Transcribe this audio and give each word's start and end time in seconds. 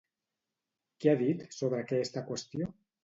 Què 1.03 1.11
ha 1.11 1.19
dit 1.19 1.45
sobre 1.59 1.83
aquesta 1.85 2.25
qüestió? 2.31 2.73